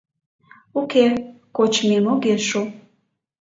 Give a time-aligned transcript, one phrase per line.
[0.79, 1.05] —Уке,
[1.55, 2.61] кочмем огеш шу.